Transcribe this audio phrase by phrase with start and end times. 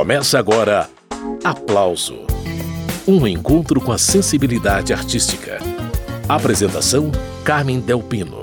[0.00, 0.88] Começa agora
[1.44, 2.20] Aplauso
[3.06, 5.58] Um encontro com a sensibilidade artística.
[6.26, 7.12] Apresentação:
[7.44, 8.39] Carmen Delpino.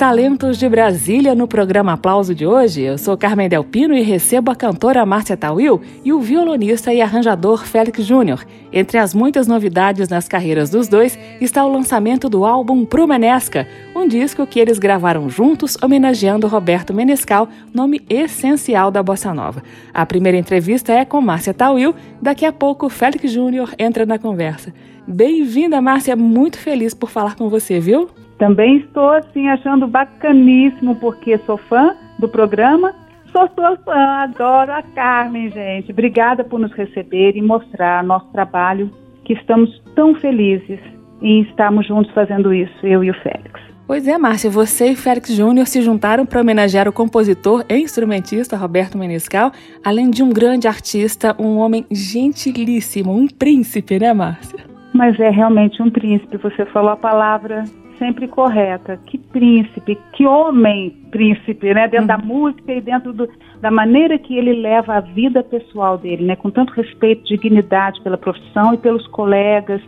[0.00, 2.80] Talentos de Brasília no programa Aplauso de hoje.
[2.80, 7.66] Eu sou Carmen Delpino e recebo a cantora Márcia Tawil e o violonista e arranjador
[7.66, 8.42] Félix Júnior.
[8.72, 14.08] Entre as muitas novidades nas carreiras dos dois está o lançamento do álbum Prumenesca, um
[14.08, 19.62] disco que eles gravaram juntos homenageando Roberto Menescal, nome essencial da bossa nova.
[19.92, 24.72] A primeira entrevista é com Márcia Tawil, daqui a pouco Félix Júnior entra na conversa.
[25.06, 28.08] Bem-vinda, Márcia, muito feliz por falar com você, viu?
[28.40, 32.94] Também estou assim achando bacaníssimo porque sou fã do programa.
[33.30, 35.92] Sou sua fã, adoro a Carmen, gente.
[35.92, 38.90] Obrigada por nos receber e mostrar nosso trabalho,
[39.24, 40.80] que estamos tão felizes
[41.20, 43.60] em estarmos juntos fazendo isso, eu e o Félix.
[43.86, 48.56] Pois é, Márcia, você e Félix Júnior se juntaram para homenagear o compositor e instrumentista
[48.56, 49.52] Roberto Menescal,
[49.84, 54.60] além de um grande artista, um homem gentilíssimo, um príncipe, né, Márcia?
[54.94, 57.64] Mas é realmente um príncipe, você falou a palavra
[58.00, 58.98] sempre correta.
[59.06, 61.86] Que príncipe, que homem príncipe, né?
[61.86, 62.06] Dentro uhum.
[62.06, 63.28] da música e dentro do,
[63.60, 66.34] da maneira que ele leva a vida pessoal dele, né?
[66.34, 69.80] Com tanto respeito, dignidade pela profissão e pelos colegas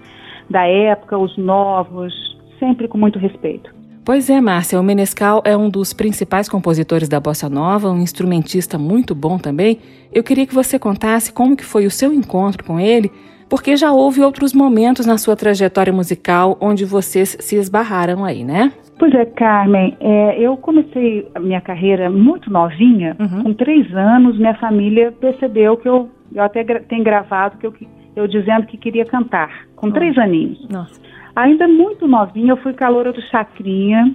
[0.49, 2.13] da época, os novos,
[2.61, 3.73] sempre com muito respeito.
[4.05, 8.77] Pois é, Márcia, o Menescal é um dos principais compositores da bossa nova, um instrumentista
[8.77, 9.79] muito bom também.
[10.13, 13.11] Eu queria que você contasse como que foi o seu encontro com ele,
[13.53, 18.73] porque já houve outros momentos na sua trajetória musical onde vocês se esbarraram aí, né?
[18.99, 23.43] Pois é, Carmen, é, eu comecei a minha carreira muito novinha, uhum.
[23.43, 27.75] com três anos, minha família percebeu que eu, eu até gra tenho gravado que eu,
[28.17, 30.67] eu dizendo que queria cantar, com três aninhos.
[30.71, 30.99] Nossa.
[31.37, 34.15] Ainda muito novinha, eu fui caloura do Chacrinha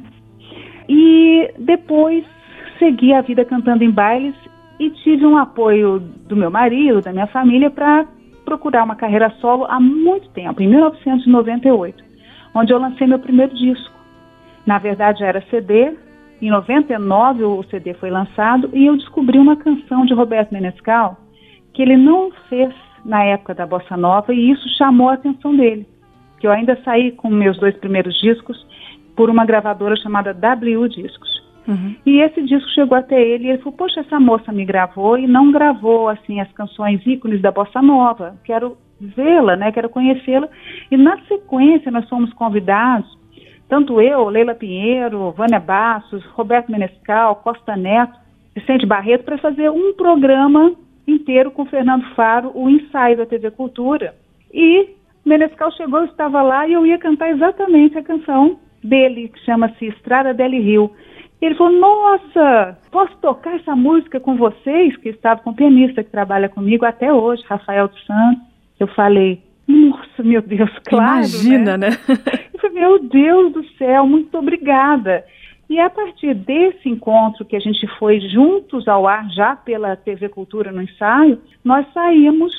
[0.90, 2.26] e depois
[2.80, 4.34] segui a vida cantando em bailes
[4.80, 8.17] e tive um apoio do meu marido, da minha família, para
[8.48, 12.02] procurar uma carreira solo há muito tempo, em 1998,
[12.56, 13.94] onde eu lancei meu primeiro disco.
[14.66, 15.94] Na verdade, era CD.
[16.42, 21.18] Em 99 o CD foi lançado e eu descobri uma canção de Roberto Menescal
[21.74, 25.86] que ele não fez na época da bossa nova e isso chamou a atenção dele.
[26.40, 28.58] Que eu ainda saí com meus dois primeiros discos
[29.16, 31.47] por uma gravadora chamada W Discos.
[31.68, 31.96] Uhum.
[32.06, 35.28] E esse disco chegou até ele e ele falou: Poxa, essa moça me gravou e
[35.28, 38.38] não gravou assim as canções ícones da bossa nova.
[38.46, 39.72] Quero vê-la, né?
[39.72, 40.48] Quero conhecê-la.
[40.90, 43.08] E na sequência nós fomos convidados,
[43.68, 48.18] tanto eu, Leila Pinheiro, Vânia Bastos, Roberto Menescal, Costa Neto,
[48.56, 50.74] Vicente Barreto, para fazer um programa
[51.06, 54.16] inteiro com Fernando Faro, o ensaio da TV Cultura.
[54.54, 54.90] E
[55.26, 60.34] Menescal chegou, estava lá e eu ia cantar exatamente a canção dele, que chama-se Estrada
[60.34, 60.92] del Rio.
[61.42, 64.96] Ele falou: Nossa, posso tocar essa música com vocês?
[64.98, 68.44] Que estava com um pianista que trabalha comigo até hoje, Rafael dos Santos.
[68.80, 71.20] Eu falei: Nossa, meu Deus, claro.
[71.20, 71.90] Imagina, né?
[71.90, 71.98] né?
[72.54, 75.24] Eu falei: Meu Deus do céu, muito obrigada.
[75.70, 80.30] E a partir desse encontro que a gente foi juntos ao ar, já pela TV
[80.30, 82.54] Cultura no ensaio, nós saímos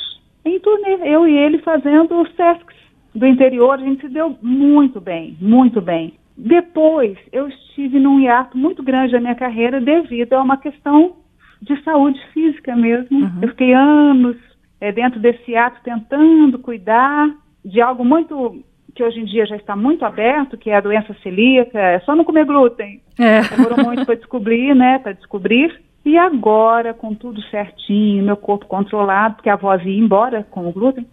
[0.44, 2.77] em turnê, eu e ele fazendo os Sescs
[3.15, 3.72] do interior.
[3.75, 6.15] A gente se deu muito bem, muito bem.
[6.38, 11.16] Depois, eu estive num hiato muito grande da minha carreira devido a uma questão
[11.60, 13.19] de saúde física mesmo.
[13.19, 13.38] Uhum.
[13.43, 14.37] Eu fiquei anos
[14.81, 17.28] é, dentro desse hiato tentando cuidar
[17.65, 18.62] de algo muito
[18.94, 22.15] que hoje em dia já está muito aberto, que é a doença celíaca, é só
[22.15, 23.00] não comer glúten.
[23.19, 23.43] É.
[23.43, 25.81] Demorou muito para descobrir, né, para descobrir.
[26.05, 30.73] E agora, com tudo certinho, meu corpo controlado, porque a voz ia embora com o
[30.73, 31.06] glúten,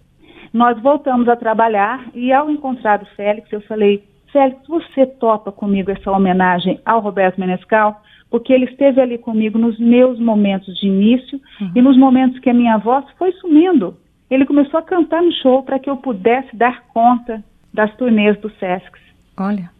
[0.54, 4.04] nós voltamos a trabalhar e ao encontrar o Félix, eu falei,
[4.36, 8.02] Félix, você topa comigo essa homenagem ao Roberto Menescal?
[8.30, 11.72] Porque ele esteve ali comigo nos meus momentos de início uhum.
[11.74, 13.96] e nos momentos que a minha voz foi sumindo.
[14.30, 17.42] Ele começou a cantar no show para que eu pudesse dar conta
[17.74, 18.92] das turnês do Sesc.
[19.38, 19.72] Olha.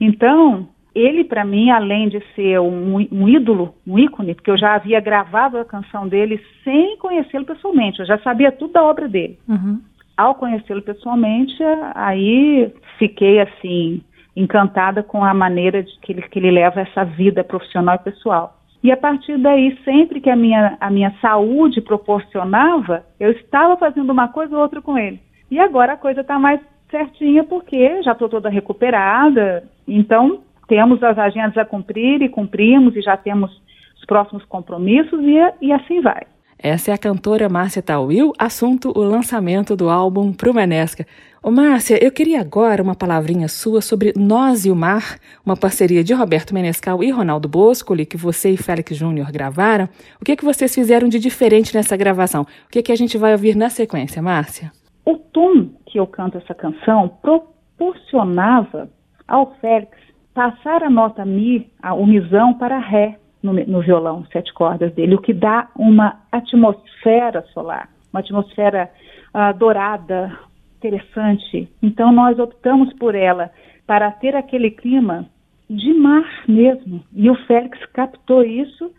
[0.00, 4.74] Então, ele para mim, além de ser um, um, ídolo, um ícone, porque eu já
[4.74, 9.38] havia gravado a canção dele sem conhecê-lo pessoalmente, eu já sabia tudo da obra dele.
[9.46, 9.82] Uhum
[10.18, 11.56] ao conhecê-lo pessoalmente,
[11.94, 14.02] aí fiquei assim
[14.36, 18.58] encantada com a maneira de que ele, que ele leva essa vida profissional e pessoal.
[18.82, 24.10] E a partir daí, sempre que a minha, a minha saúde proporcionava, eu estava fazendo
[24.10, 25.20] uma coisa ou outra com ele.
[25.50, 26.60] E agora a coisa está mais
[26.90, 29.64] certinha porque já estou toda recuperada.
[29.86, 33.50] Então, temos as agendas a cumprir e cumprimos e já temos
[33.96, 36.26] os próximos compromissos e, e assim vai.
[36.60, 41.06] Essa é a cantora Márcia Tawil, assunto o lançamento do álbum Prumanesca.
[41.40, 46.02] Ô Márcia, eu queria agora uma palavrinha sua sobre Nós e o Mar, uma parceria
[46.02, 49.88] de Roberto Menescal e Ronaldo Boscoli, que você e Félix Júnior gravaram.
[50.20, 52.42] O que, é que vocês fizeram de diferente nessa gravação?
[52.42, 54.72] O que, é que a gente vai ouvir na sequência, Márcia?
[55.04, 58.90] O tom que eu canto essa canção proporcionava
[59.28, 59.96] ao Félix
[60.34, 65.14] passar a nota Mi, a, o misão para Ré no, no violão, sete cordas dele,
[65.14, 68.90] o que dá uma atmosfera solar, uma atmosfera
[69.34, 70.36] uh, dourada,
[70.76, 71.68] interessante.
[71.82, 73.50] Então nós optamos por ela
[73.86, 75.26] para ter aquele clima
[75.68, 77.02] de mar mesmo.
[77.14, 78.90] E o Félix captou isso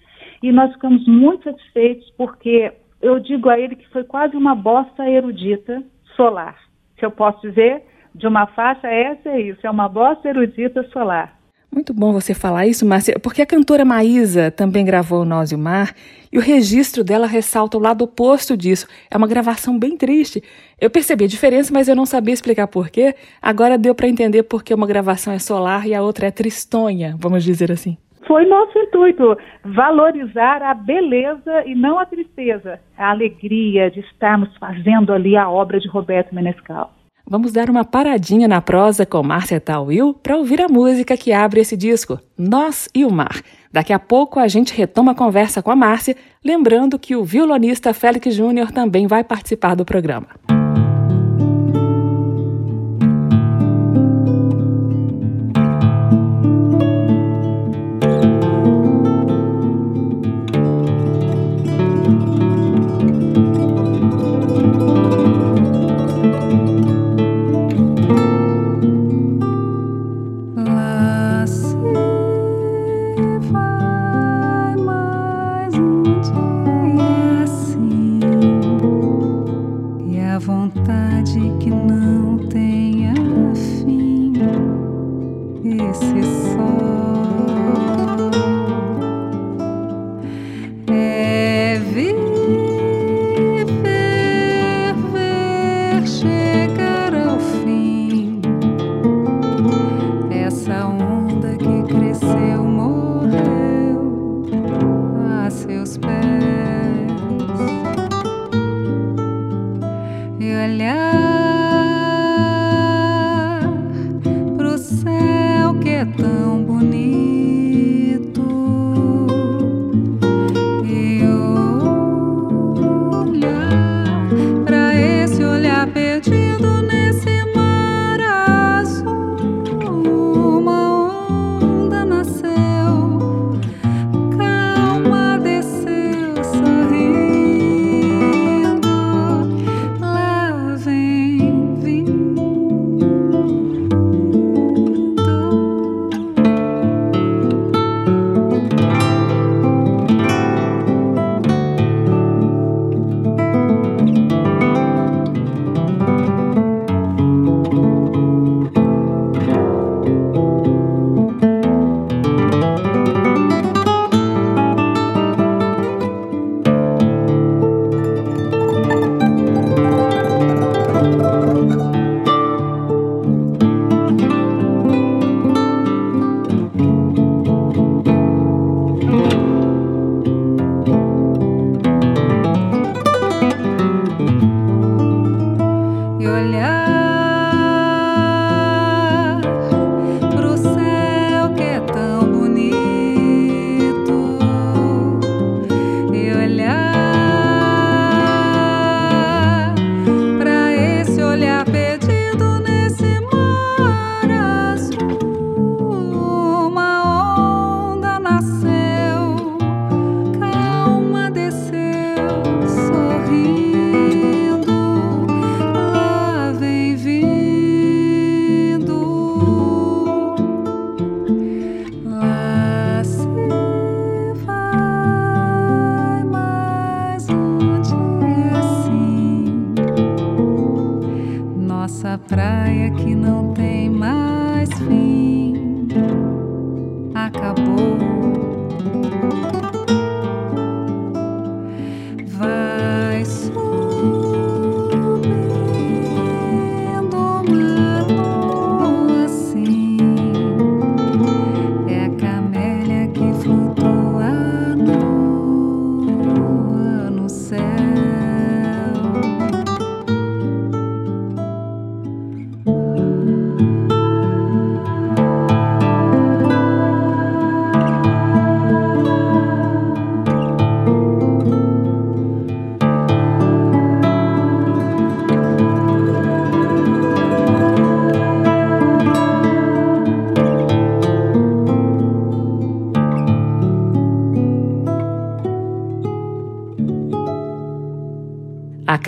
[0.42, 2.72] e nós ficamos muito satisfeitos porque
[3.02, 5.84] eu digo a ele que foi quase uma bossa erudita
[6.16, 6.58] solar.
[6.98, 7.84] Se eu posso dizer,
[8.14, 11.39] de uma faixa, essa é isso, é uma bossa erudita solar.
[11.72, 15.60] Muito bom você falar isso, Márcia, porque a cantora Maísa também gravou Nós e o
[15.60, 15.94] Mar,
[16.34, 18.88] e o registro dela ressalta o lado oposto disso.
[19.10, 20.44] É uma gravação bem triste.
[20.82, 23.16] Eu percebi a diferença, mas eu não sabia explicar por quê.
[23.40, 27.16] Agora deu para entender por que uma gravação é solar e a outra é tristonha,
[27.20, 27.98] vamos dizer assim.
[28.28, 35.14] Foi nosso intuito, valorizar a beleza e não a tristeza, a alegria de estarmos fazendo
[35.14, 36.94] ali a obra de Roberto Menescal.
[37.30, 41.62] Vamos dar uma paradinha na prosa com Márcia Tawil para ouvir a música que abre
[41.62, 43.44] esse disco, Nós e o Mar.
[43.72, 47.94] Daqui a pouco a gente retoma a conversa com a Márcia, lembrando que o violonista
[47.94, 50.59] Félix Júnior também vai participar do programa.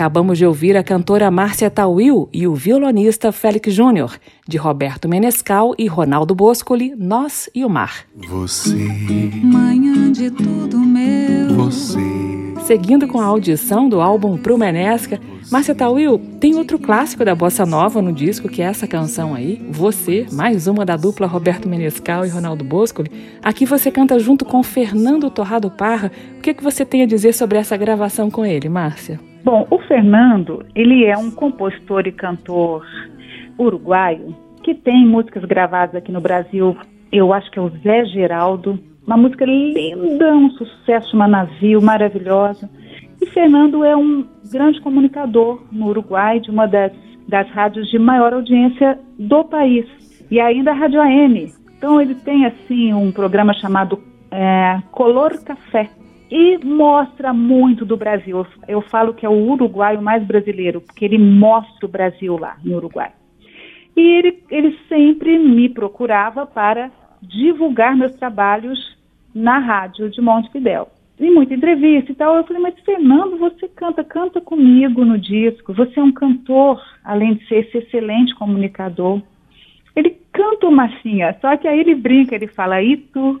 [0.02, 4.18] Acabamos de ouvir a cantora Márcia Tawil e o violonista Félix Júnior,
[4.48, 8.04] de Roberto Menescal e Ronaldo Boscoli, Nós e o Mar.
[8.28, 8.90] Você,
[9.44, 11.54] manhã de tudo meu.
[11.54, 12.00] Você.
[12.66, 15.20] Seguindo com a audição do álbum Pro Menesca,
[15.52, 19.64] Márcia Tawil tem outro clássico da bossa nova no disco, que é essa canção aí,
[19.70, 23.38] Você, mais uma da dupla Roberto Menescal e Ronaldo Boscoli.
[23.40, 26.10] Aqui você canta junto com Fernando Torrado Parra.
[26.38, 29.20] O que, é que você tem a dizer sobre essa gravação com ele, Márcia?
[29.44, 32.86] Bom, o Fernando, ele é um compositor e cantor
[33.58, 36.76] uruguaio que tem músicas gravadas aqui no Brasil.
[37.10, 42.70] Eu acho que é o Zé Geraldo, uma música linda, um sucesso, uma navio maravilhosa.
[43.20, 46.92] E Fernando é um grande comunicador no Uruguai, de uma das,
[47.28, 49.86] das rádios de maior audiência do país,
[50.30, 51.52] e ainda a Rádio AM.
[51.76, 55.90] Então ele tem assim um programa chamado é, Color Café,
[56.34, 58.46] e mostra muito do Brasil.
[58.66, 62.76] Eu falo que é o uruguaio mais brasileiro, porque ele mostra o Brasil lá no
[62.76, 63.12] Uruguai.
[63.94, 68.96] E ele, ele sempre me procurava para divulgar meus trabalhos
[69.34, 70.88] na rádio de Montevidéu.
[71.20, 72.34] E muita entrevista e tal.
[72.34, 75.74] Eu falei, mas Fernando, você canta, canta comigo no disco.
[75.74, 79.20] Você é um cantor, além de ser esse excelente comunicador.
[79.94, 83.38] Ele canta uma marchinha, só que aí ele brinca, ele fala, e tu?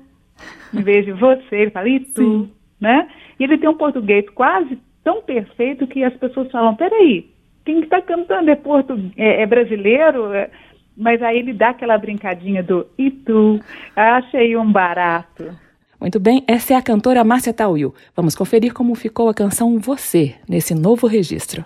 [0.74, 2.20] Em vez de você, ele fala, e tu?
[2.20, 3.08] Sim né?
[3.38, 7.30] E ele tem um português quase tão perfeito que as pessoas falam, peraí,
[7.64, 8.98] quem está cantando é, portu...
[9.16, 10.32] é, é brasileiro?
[10.34, 10.50] É...
[10.96, 13.60] Mas aí ele dá aquela brincadinha do e tu?
[13.96, 15.56] Achei um barato.
[15.98, 17.94] Muito bem, essa é a cantora Márcia Tauil.
[18.14, 21.64] Vamos conferir como ficou a canção Você nesse novo registro.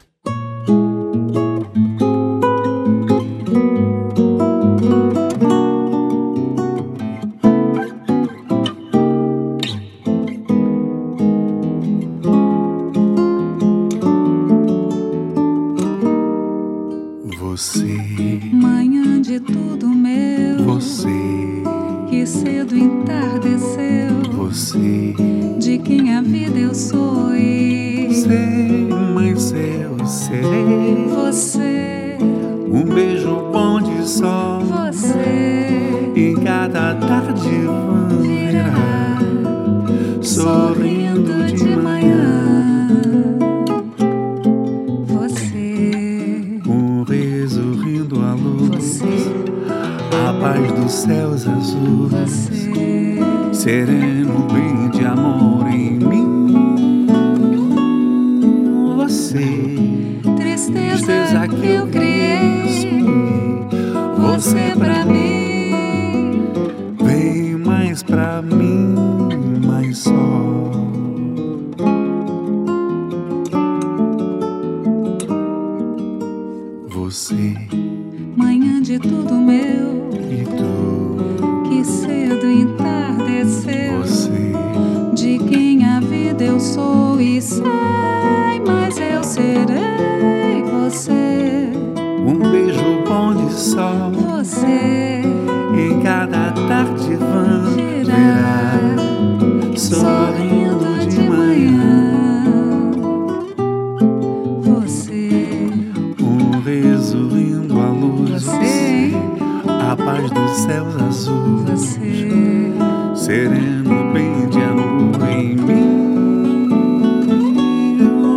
[113.37, 117.27] sereno bem de amor em mim.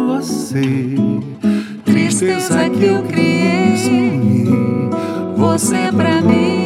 [0.08, 0.96] Você,
[1.86, 3.77] tristeza que eu criei,
[5.38, 6.59] você pra mim.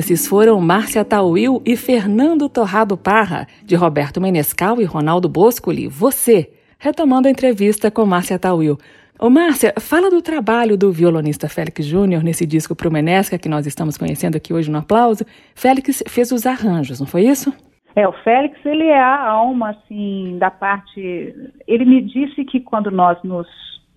[0.00, 6.50] Esses foram Márcia Tauil e Fernando Torrado Parra, de Roberto Menescal e Ronaldo Boscoli, Você,
[6.78, 8.78] retomando a entrevista com Márcia Tauil.
[9.20, 13.66] Ô Márcia, fala do trabalho do violonista Félix Júnior nesse disco Pro Menesca que nós
[13.66, 15.26] estamos conhecendo aqui hoje no Aplauso.
[15.54, 17.52] Félix fez os arranjos, não foi isso?
[17.94, 21.52] É, o Félix, ele é a alma, assim, da parte...
[21.68, 23.46] Ele me disse que quando nós nos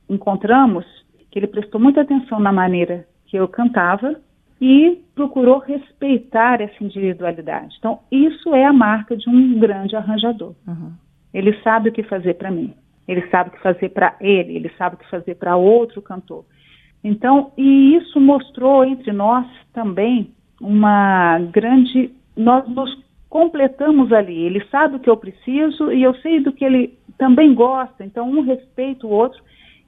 [0.10, 0.84] encontramos,
[1.32, 4.18] que ele prestou muita atenção na maneira que eu cantava
[4.62, 7.76] e procurou respeitar essa individualidade.
[7.80, 10.54] Então, isso é a marca de um grande arranjador.
[10.68, 10.92] Uhum.
[11.34, 12.74] Ele sabe o que fazer para mim,
[13.08, 16.46] ele sabe o que fazer para ele, ele sabe o que fazer para outro cantor.
[17.04, 20.32] Então, e isso mostrou entre nós também
[20.62, 22.12] uma grande.
[22.36, 24.38] Nós nos completamos ali.
[24.44, 28.06] Ele sabe o que eu preciso e eu sei do que ele também gosta.
[28.06, 29.42] Então, um respeita o outro.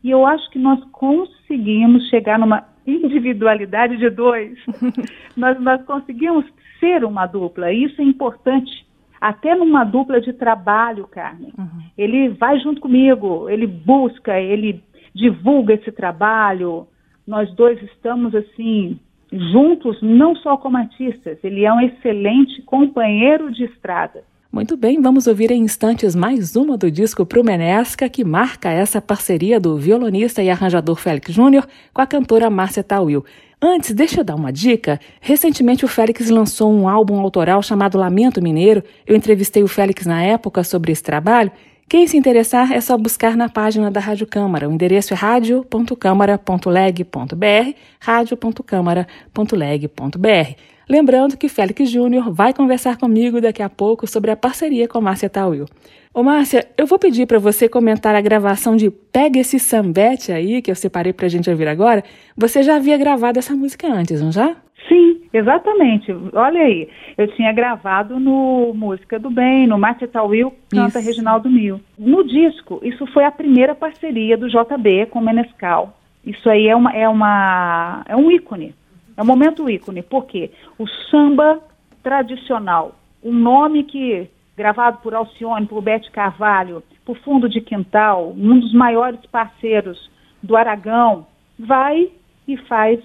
[0.04, 4.58] E eu acho que nós conseguimos chegar numa individualidade de dois.
[5.36, 6.46] nós, nós conseguimos
[6.80, 7.72] ser uma dupla.
[7.72, 8.86] E isso é importante.
[9.20, 11.54] Até numa dupla de trabalho, Carmen.
[11.58, 11.84] Uhum.
[11.98, 16.88] Ele vai junto comigo, ele busca, ele divulga esse trabalho.
[17.26, 19.00] Nós dois estamos assim
[19.32, 24.24] juntos, não só como artistas, ele é um excelente companheiro de estrada.
[24.56, 29.60] Muito bem, vamos ouvir em instantes mais uma do disco Prumenesca, que marca essa parceria
[29.60, 33.26] do violonista e arranjador Félix Júnior com a cantora Márcia Tawil.
[33.62, 34.98] Antes, deixa eu dar uma dica.
[35.20, 38.82] Recentemente o Félix lançou um álbum autoral chamado Lamento Mineiro.
[39.06, 41.52] Eu entrevistei o Félix na época sobre esse trabalho
[41.88, 44.68] quem se interessar é só buscar na página da Rádio Câmara.
[44.68, 50.75] O endereço é radio.câmara.leg.br, radio.câmara.leg.br.
[50.90, 55.02] Lembrando que Félix Júnior vai conversar comigo daqui a pouco sobre a parceria com a
[55.02, 55.66] Márcia Tauil.
[56.14, 60.62] Ô Márcia, eu vou pedir para você comentar a gravação de Pega esse Sambete aí,
[60.62, 62.04] que eu separei para a gente ouvir agora.
[62.38, 64.56] Você já havia gravado essa música antes, não já?
[64.88, 66.16] Sim, exatamente.
[66.34, 71.08] Olha aí, eu tinha gravado no Música do Bem, no Márcia Tauil, canta isso.
[71.08, 71.82] Reginaldo Mil.
[71.98, 75.98] No disco, isso foi a primeira parceria do JB com o Menescal.
[76.24, 78.74] Isso aí é, uma, é, uma, é um ícone,
[79.18, 81.60] é um momento ícone, porque o samba
[82.04, 88.60] tradicional, um nome que, gravado por Alcione, por Bete Carvalho, por Fundo de Quintal, um
[88.60, 90.10] dos maiores parceiros
[90.42, 91.26] do Aragão,
[91.58, 92.10] vai
[92.48, 93.00] e faz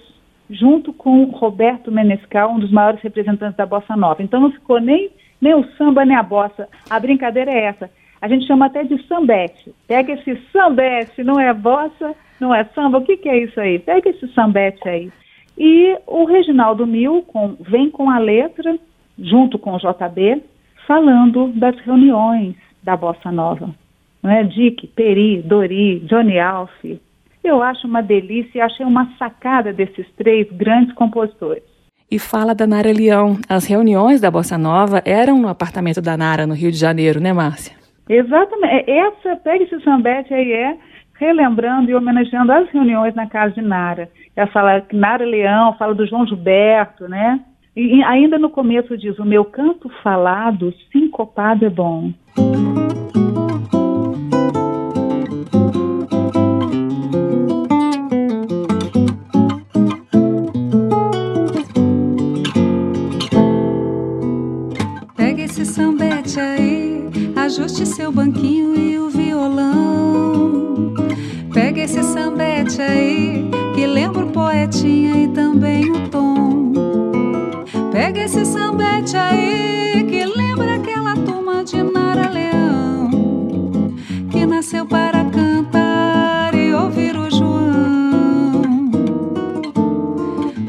[0.49, 4.21] junto com Roberto Menescal, um dos maiores representantes da bossa nova.
[4.21, 6.67] Então não ficou nem, nem o samba nem a bossa.
[6.89, 7.89] A brincadeira é essa.
[8.21, 9.73] A gente chama até de sambete.
[9.87, 12.99] Pega esse sambete, não é bossa, não é samba.
[12.99, 13.79] O que, que é isso aí?
[13.79, 15.11] Pega esse sambete aí.
[15.57, 18.77] E o Reginaldo Mil com, vem com a letra,
[19.17, 20.41] junto com o JB,
[20.87, 23.69] falando das reuniões da Bossa Nova.
[24.23, 24.43] Não é?
[24.43, 26.71] Dick, Peri, Dori, Johnny Alf,
[27.43, 31.63] eu acho uma delícia e achei uma sacada desses três grandes compositores.
[32.09, 33.37] E fala da Nara Leão.
[33.47, 37.33] As reuniões da Bossa Nova eram no apartamento da Nara, no Rio de Janeiro, né,
[37.33, 37.75] Márcia?
[38.07, 38.89] Exatamente.
[38.89, 40.77] É, essa, pega esse sambete aí, é
[41.21, 44.09] relembrando e homenageando as reuniões na casa de Nara.
[44.35, 47.39] Ela fala Nara Leão, fala do João Gilberto, né?
[47.75, 52.11] E ainda no começo diz: o meu canto falado, sincopado é bom.
[67.35, 68.80] ajuste seu banquinho
[72.71, 76.71] sambete aí, que lembra o poetinha e também o tom.
[77.91, 83.09] Pega esse sambete aí, que lembra aquela turma de Nara Leão,
[84.29, 88.61] que nasceu para cantar e ouvir o João.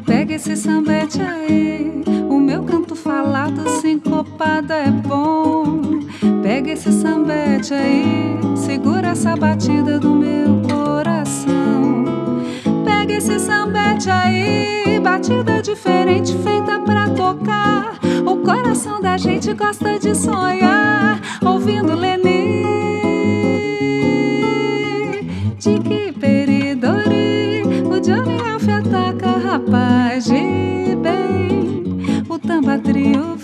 [0.04, 5.80] Pega esse sambete aí, o meu canto falado sincopado é bom.
[6.42, 11.61] Pega esse sambete aí, segura essa batida do meu coração.
[13.12, 17.98] Pega esse sambete aí, batida diferente feita pra tocar.
[18.24, 22.62] O coração da gente gosta de sonhar, ouvindo Leni.
[25.58, 32.24] De que peridori, o Johnny Alf ataca, rapaz de bem.
[32.30, 33.36] O tamba trio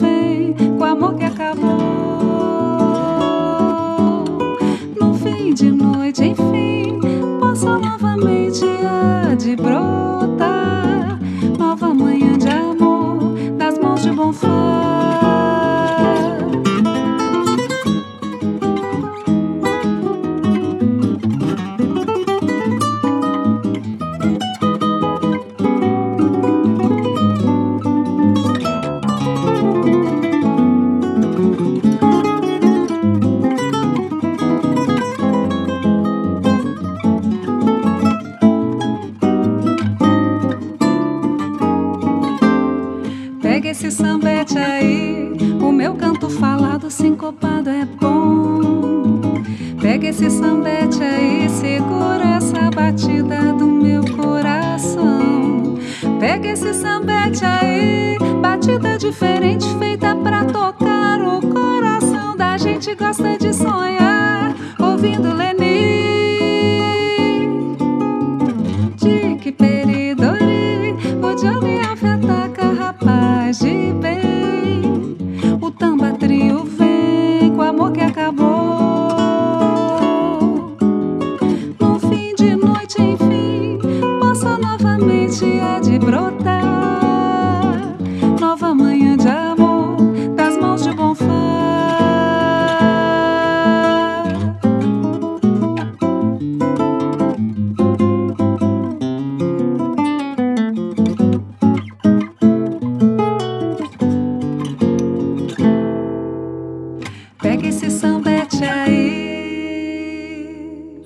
[107.41, 109.29] Pega esse sambete aí.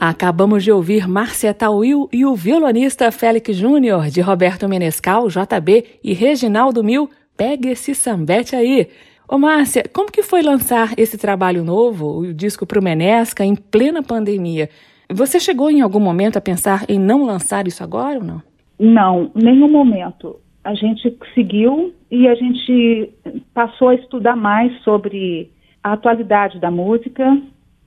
[0.01, 6.15] Acabamos de ouvir Márcia Tauil e o violonista Félix Júnior, de Roberto Menescal, JB e
[6.15, 7.11] Reginaldo Mil.
[7.37, 8.89] Pega esse sambete aí.
[9.29, 14.03] Ô Márcia, como que foi lançar esse trabalho novo, o disco pro Menesca, em plena
[14.03, 14.71] pandemia?
[15.13, 18.43] Você chegou em algum momento a pensar em não lançar isso agora ou não?
[18.81, 20.41] Não, nenhum momento.
[20.65, 23.13] A gente seguiu e a gente
[23.53, 25.52] passou a estudar mais sobre
[25.83, 27.39] a atualidade da música,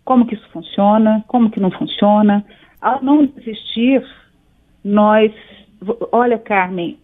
[0.03, 2.45] como que isso funciona, como que não funciona.
[2.81, 4.03] Ao não desistir,
[4.83, 5.31] nós,
[6.11, 6.99] olha Carmen,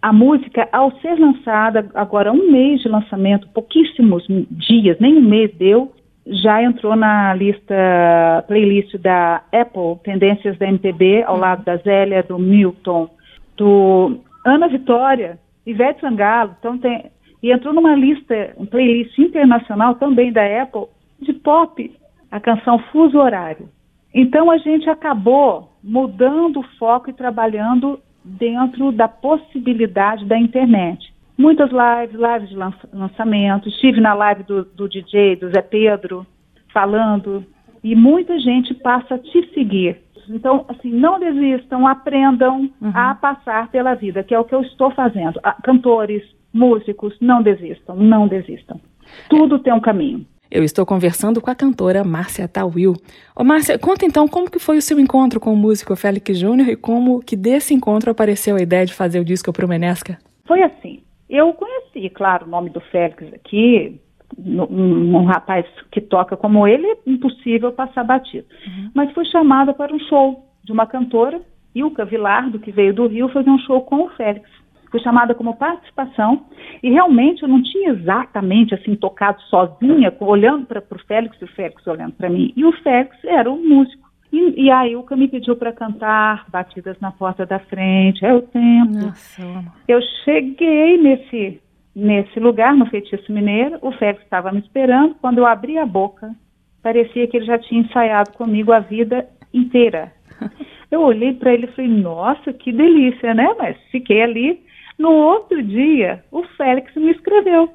[0.00, 5.52] a música ao ser lançada agora um mês de lançamento, pouquíssimos dias, nem um mês
[5.56, 5.92] deu,
[6.26, 12.38] já entrou na lista playlist da Apple, Tendências da MPB, ao lado da Zélia, do
[12.38, 13.08] Milton,
[13.56, 17.06] do Ana Vitória, Ivete Sangalo, então tem,
[17.46, 20.86] e entrou numa lista, um playlist internacional também da Apple,
[21.20, 21.96] de pop,
[22.28, 23.68] a canção Fuso Horário.
[24.12, 31.14] Então a gente acabou mudando o foco e trabalhando dentro da possibilidade da internet.
[31.38, 32.56] Muitas lives, lives de
[32.92, 36.26] lançamento, estive na live do, do DJ, do Zé Pedro,
[36.74, 37.44] falando,
[37.84, 39.98] e muita gente passa a te seguir.
[40.28, 42.90] Então, assim, não desistam, aprendam uhum.
[42.92, 45.40] a passar pela vida, que é o que eu estou fazendo.
[45.62, 46.24] Cantores,
[46.56, 48.80] músicos, não desistam, não desistam.
[49.28, 50.26] Tudo tem um caminho.
[50.50, 52.94] Eu estou conversando com a cantora Márcia Tawil.
[53.34, 56.68] Ô Márcia, conta então como que foi o seu encontro com o músico Félix Júnior
[56.68, 60.18] e como que desse encontro apareceu a ideia de fazer o disco pro Menesca?
[60.46, 64.00] Foi assim, eu conheci, claro, o nome do Félix aqui,
[64.38, 68.46] um, um, rapaz que toca como ele, é impossível passar batido.
[68.66, 68.90] Uhum.
[68.94, 71.40] Mas fui chamada para um show de uma cantora,
[71.74, 74.48] Ilka Vilardo, que veio do Rio fazer um show com o Félix.
[74.96, 76.46] Fui chamada como participação
[76.82, 81.48] e realmente eu não tinha exatamente assim tocado sozinha, olhando para o Félix e o
[81.48, 82.50] Félix olhando para mim.
[82.56, 84.08] E o Félix era um músico.
[84.32, 88.40] E, e a Ilka me pediu para cantar Batidas na Porta da Frente, é o
[88.40, 89.06] tempo.
[89.06, 91.60] Nossa, eu cheguei nesse,
[91.94, 95.14] nesse lugar, no Feitiço Mineiro, o Félix estava me esperando.
[95.20, 96.34] Quando eu abri a boca,
[96.82, 100.10] parecia que ele já tinha ensaiado comigo a vida inteira.
[100.90, 103.54] Eu olhei para ele e falei, nossa, que delícia, né?
[103.58, 104.64] Mas fiquei ali.
[104.98, 107.70] No outro dia, o Félix me escreveu.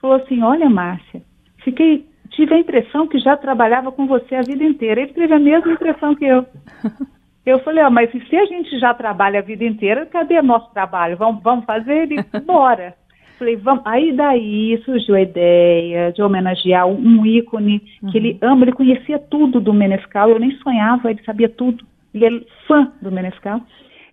[0.00, 1.22] Falou assim, olha, Márcia,
[1.64, 5.00] fiquei tive a impressão que já trabalhava com você a vida inteira.
[5.00, 6.44] Ele teve a mesma impressão que eu.
[7.44, 11.16] Eu falei, ó, mas se a gente já trabalha a vida inteira, cadê nosso trabalho?
[11.16, 12.10] Vamos, vamos fazer?
[12.10, 12.92] Ele, bora.
[13.38, 13.82] Falei, vamos.
[13.86, 18.10] Aí daí surgiu a ideia de homenagear um, ícone uhum.
[18.10, 21.84] que ele ama, ele conhecia tudo do Menescal, eu nem sonhava, ele sabia tudo.
[22.12, 23.60] Ele é fã do Menescal.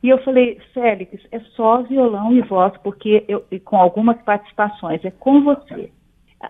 [0.03, 5.11] E eu falei, Félix, é só violão e voz, porque eu, com algumas participações, é
[5.11, 5.89] com você.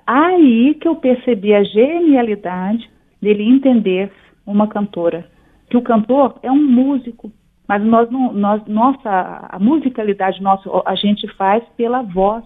[0.07, 2.89] Aí que eu percebi a genialidade
[3.21, 4.11] dele entender
[4.43, 5.29] uma cantora.
[5.69, 7.31] Que o cantor é um músico,
[7.67, 12.43] mas nós, nós, nossa, a musicalidade nossa a gente faz pela voz.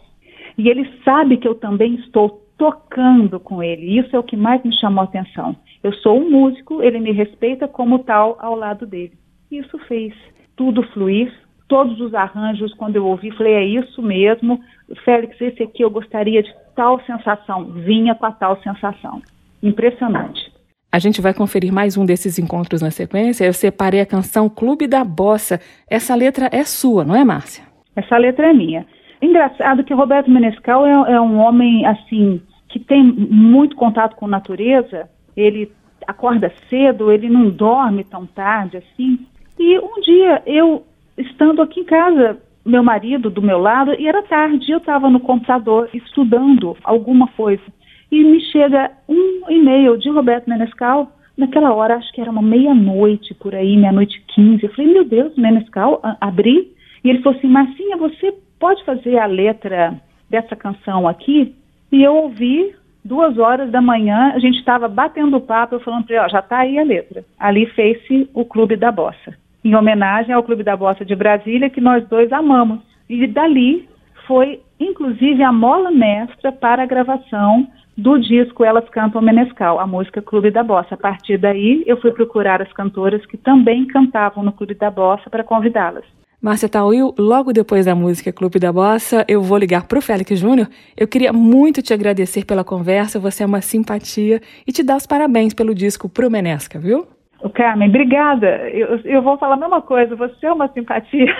[0.57, 3.97] E ele sabe que eu também estou tocando com ele.
[3.97, 5.55] Isso é o que mais me chamou a atenção.
[5.81, 9.13] Eu sou um músico, ele me respeita como tal ao lado dele.
[9.49, 10.13] Isso fez
[10.57, 11.31] tudo fluir,
[11.69, 14.59] todos os arranjos, quando eu ouvi, falei, é isso mesmo,
[15.05, 19.21] Félix, esse aqui eu gostaria de tal sensação, vinha com a tal sensação.
[19.63, 20.51] Impressionante.
[20.91, 23.45] A gente vai conferir mais um desses encontros na sequência.
[23.45, 25.59] Eu separei a canção Clube da Bossa.
[25.89, 27.63] Essa letra é sua, não é, Márcia?
[27.95, 28.85] Essa letra é minha.
[29.21, 34.29] Engraçado que Roberto Menescal é, é um homem, assim, que tem muito contato com a
[34.29, 35.09] natureza.
[35.35, 35.71] Ele
[36.07, 39.19] acorda cedo, ele não dorme tão tarde, assim.
[39.59, 40.83] E um dia eu
[41.17, 45.19] estando aqui em casa, meu marido do meu lado, e era tarde, eu estava no
[45.19, 47.63] computador estudando alguma coisa.
[48.11, 53.33] E me chega um e-mail de Roberto Menescal, naquela hora, acho que era uma meia-noite
[53.35, 54.63] por aí, meia-noite quinze.
[54.63, 56.71] Eu falei, meu Deus, Menescal, abri.
[57.03, 61.55] E ele falou assim, Marcinha, você pode fazer a letra dessa canção aqui,
[61.91, 66.15] e eu ouvi duas horas da manhã, a gente estava batendo papo, eu falando para
[66.15, 67.23] ele, ó, já está aí a letra.
[67.39, 71.81] Ali fez-se o Clube da Bossa, em homenagem ao Clube da Bossa de Brasília, que
[71.81, 72.79] nós dois amamos.
[73.09, 73.87] E dali
[74.25, 77.67] foi, inclusive, a mola mestra para a gravação
[77.97, 80.93] do disco Elas Cantam Menescal, a música Clube da Bossa.
[80.93, 85.29] A partir daí, eu fui procurar as cantoras que também cantavam no Clube da Bossa
[85.29, 86.05] para convidá-las.
[86.39, 90.39] Márcia Tauil, logo depois da música Clube da Bossa, eu vou ligar para o Félix
[90.39, 90.69] Júnior.
[90.95, 95.07] Eu queria muito te agradecer pela conversa, você é uma simpatia e te dar os
[95.07, 97.07] parabéns pelo disco Pro Menesca, viu?
[97.41, 98.69] O Carmen, obrigada.
[98.69, 101.33] Eu, eu vou falar a mesma coisa, você é uma simpatia.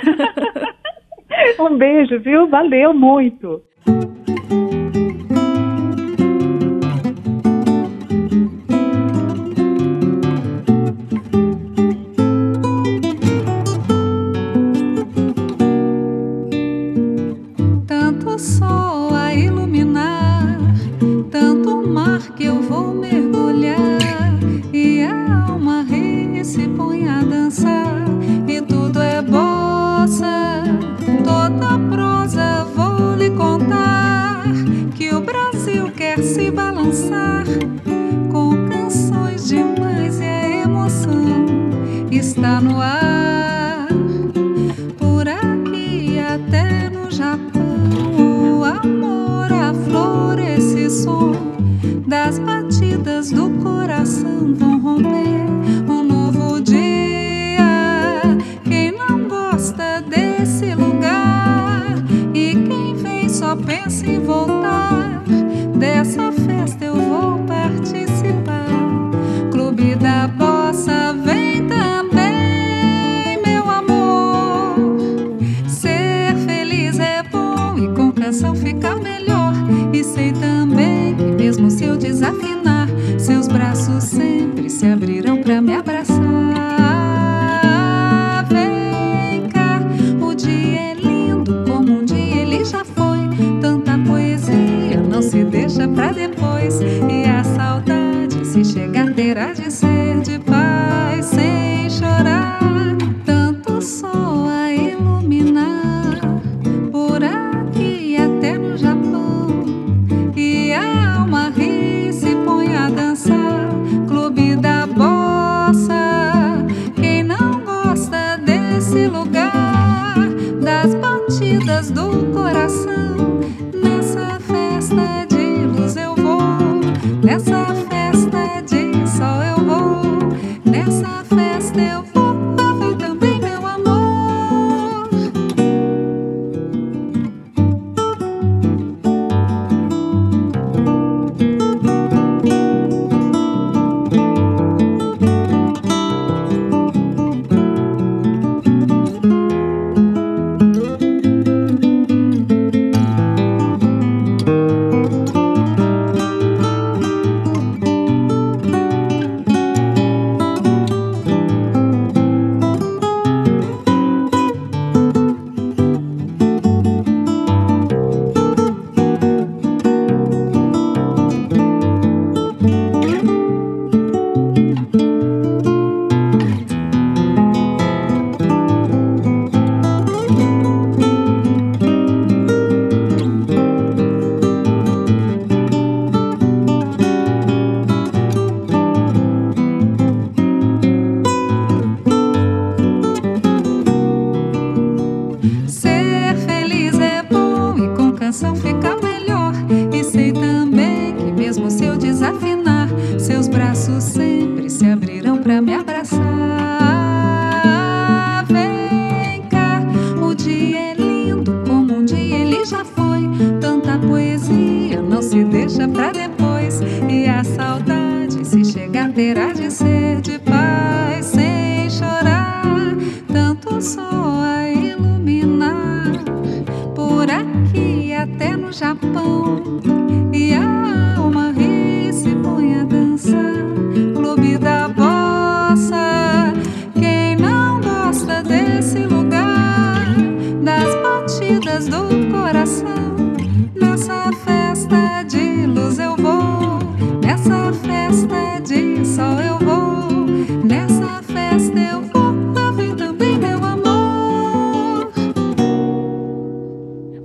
[1.60, 2.48] um beijo, viu?
[2.48, 3.62] Valeu muito.
[17.88, 18.97] Tanto sol.
[36.88, 37.87] pensar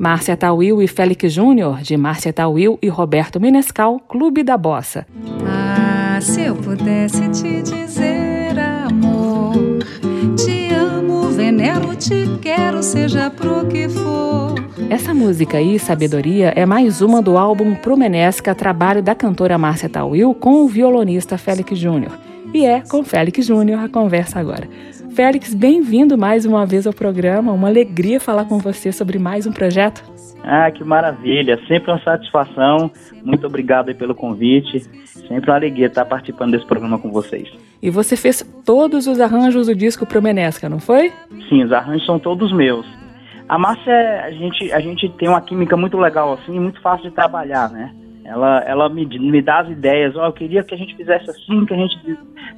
[0.03, 5.07] Márcia Tawil e Félix Júnior, de Márcia Tawil e Roberto Menescal, Clube da Bossa.
[5.47, 8.22] Ah, se eu pudesse te dizer
[12.03, 14.55] te quero, seja pro que for.
[14.91, 20.35] Essa música aí, Sabedoria, é mais uma do álbum Promenesca, trabalho da cantora Márcia Tawil
[20.35, 22.13] com o violonista Félix Júnior.
[22.53, 24.69] E é com Félix Júnior a conversa agora.
[25.15, 27.53] Félix, bem-vindo mais uma vez ao programa.
[27.53, 30.03] Uma alegria falar com você sobre mais um projeto.
[30.45, 31.59] Ah, que maravilha!
[31.69, 32.91] Sempre uma satisfação.
[33.23, 34.81] Muito obrigado pelo convite.
[35.05, 37.49] Sempre uma alegria estar participando desse programa com vocês.
[37.81, 41.13] E você fez todos os arranjos do disco Promenesca, não foi?
[41.49, 42.87] Sim, os arranjos são todos meus.
[43.49, 47.15] A Márcia, a gente, a gente tem uma química muito legal assim, muito fácil de
[47.15, 47.95] trabalhar, né?
[48.25, 50.17] Ela, ela me, me dá as ideias.
[50.17, 51.99] Ó, oh, eu queria que a gente fizesse assim, que a gente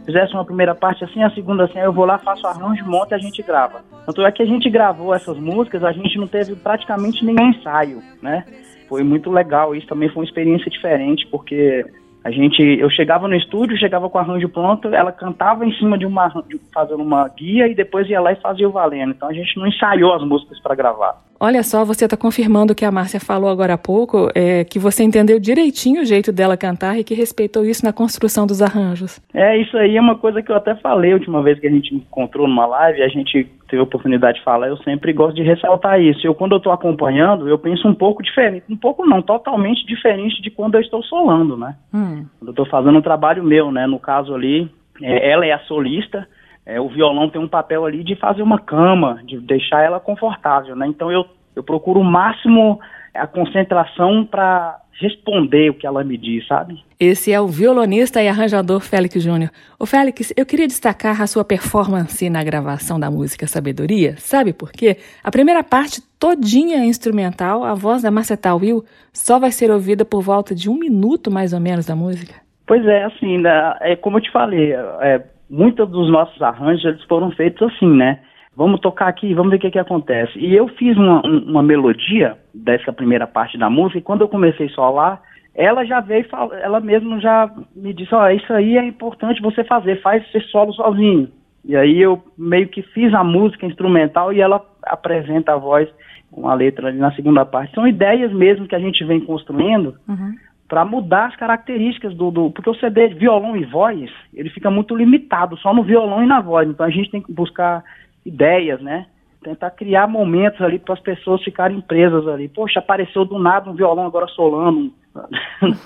[0.04, 1.78] fizesse uma primeira parte assim, a segunda assim.
[1.78, 3.82] Aí eu vou lá, faço arranjo, monto e a gente grava.
[4.06, 8.02] Tanto é que a gente gravou essas músicas, a gente não teve praticamente nenhum ensaio,
[8.20, 8.44] né?
[8.88, 9.74] Foi muito legal.
[9.74, 11.84] Isso também foi uma experiência diferente, porque
[12.24, 15.98] a gente, eu chegava no estúdio, chegava com o arranjo pronto, ela cantava em cima
[15.98, 16.32] de uma,
[16.72, 19.12] fazendo uma guia e depois ia lá e fazia o valendo.
[19.12, 21.22] Então a gente não ensaiou as músicas para gravar.
[21.40, 24.78] Olha só, você está confirmando o que a Márcia falou agora há pouco, é, que
[24.78, 29.20] você entendeu direitinho o jeito dela cantar e que respeitou isso na construção dos arranjos.
[29.32, 31.70] É, isso aí é uma coisa que eu até falei a última vez que a
[31.70, 35.42] gente encontrou numa live, a gente teve a oportunidade de falar, eu sempre gosto de
[35.42, 36.26] ressaltar isso.
[36.26, 40.40] Eu, quando eu estou acompanhando, eu penso um pouco diferente, um pouco não, totalmente diferente
[40.40, 41.74] de quando eu estou solando, né?
[41.92, 42.24] Hum.
[42.38, 43.86] Quando eu estou fazendo um trabalho meu, né?
[43.86, 44.70] No caso ali,
[45.02, 46.26] é, ela é a solista,
[46.66, 50.74] é, o violão tem um papel ali de fazer uma cama, de deixar ela confortável,
[50.74, 50.86] né?
[50.86, 52.80] Então eu, eu procuro o máximo
[53.14, 56.82] a concentração para responder o que ela me diz, sabe?
[56.98, 59.50] Esse é o violonista e arranjador Félix Júnior.
[59.78, 64.14] O Félix, eu queria destacar a sua performance na gravação da música Sabedoria.
[64.18, 64.96] Sabe por quê?
[65.22, 70.04] A primeira parte todinha é instrumental, a voz da Marcia Will só vai ser ouvida
[70.04, 72.34] por volta de um minuto mais ou menos da música.
[72.66, 77.02] Pois é, assim, né, é como eu te falei, é, muitos dos nossos arranjos eles
[77.04, 78.20] foram feitos assim, né?
[78.56, 80.38] Vamos tocar aqui, vamos ver o que, que acontece.
[80.38, 84.66] E eu fiz uma, uma melodia dessa primeira parte da música, e quando eu comecei
[84.66, 85.22] a solar,
[85.54, 86.24] ela já veio,
[86.62, 90.48] ela mesma já me disse, ó, oh, isso aí é importante você fazer, faz esse
[90.48, 91.28] solo sozinho.
[91.64, 95.88] E aí eu meio que fiz a música instrumental e ela apresenta a voz
[96.30, 97.74] com a letra ali na segunda parte.
[97.74, 100.34] São ideias mesmo que a gente vem construindo uhum
[100.68, 104.70] para mudar as características do, do, Porque o CD de violão e voz, ele fica
[104.70, 106.68] muito limitado só no violão e na voz.
[106.68, 107.84] Então a gente tem que buscar
[108.24, 109.06] ideias, né?
[109.42, 112.48] Tentar criar momentos ali para as pessoas ficarem presas ali.
[112.48, 114.90] Poxa, apareceu do nada um violão agora solando.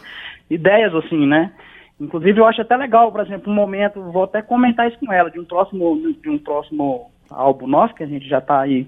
[0.49, 1.53] ideias assim, né?
[2.01, 5.29] Inclusive eu acho até legal, por exemplo, um momento, vou até comentar isso com ela,
[5.29, 8.87] de um próximo, de um próximo álbum nosso, que a gente já está aí,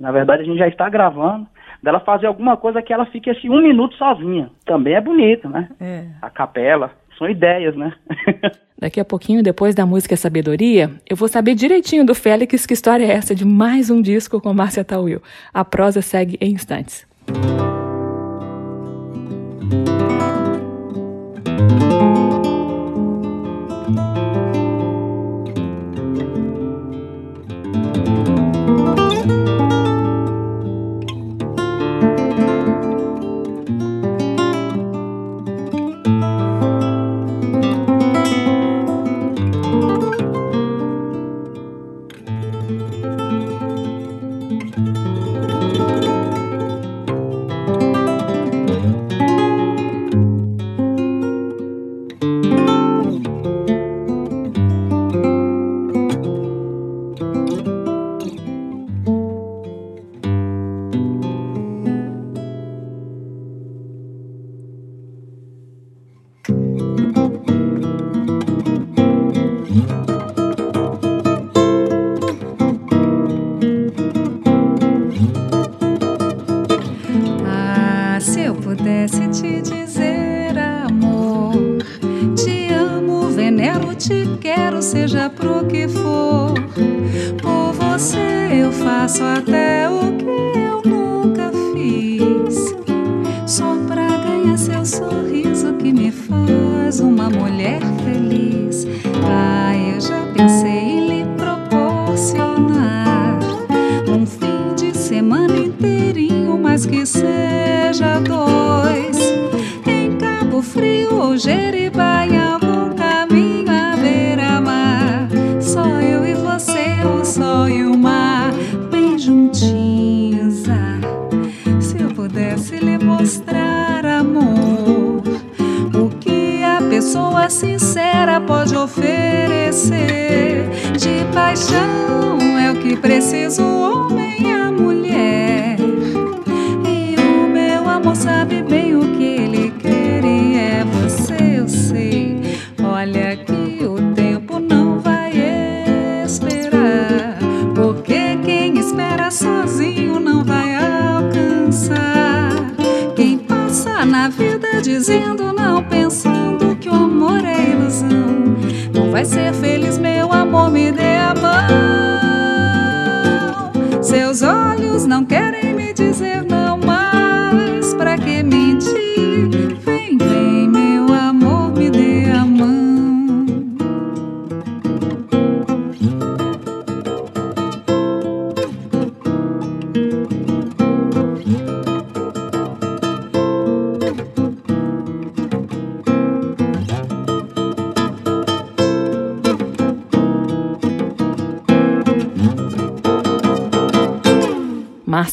[0.00, 1.46] na verdade a gente já está gravando
[1.82, 4.50] dela fazer alguma coisa que ela fique assim um minuto sozinha.
[4.64, 5.68] Também é bonito, né?
[5.80, 6.06] É.
[6.20, 6.90] A capela.
[7.18, 7.94] São ideias, né?
[8.78, 13.06] Daqui a pouquinho, depois da música Sabedoria, eu vou saber direitinho do Félix que história
[13.06, 15.22] é essa de mais um disco com Márcia Tawil.
[15.52, 17.06] A prosa segue em instantes.
[17.26, 17.65] pode